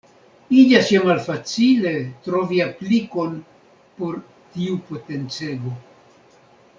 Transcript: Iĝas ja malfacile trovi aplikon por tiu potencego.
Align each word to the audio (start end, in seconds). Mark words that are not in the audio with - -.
Iĝas 0.59 0.87
ja 0.93 1.01
malfacile 1.09 1.91
trovi 2.27 2.61
aplikon 2.69 3.35
por 3.99 4.17
tiu 4.57 4.79
potencego. 4.91 5.75